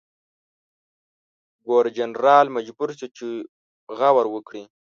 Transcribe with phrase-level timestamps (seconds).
[1.65, 3.27] ګورنرجنرال مجبور شو چې
[3.97, 4.63] غور وکړي.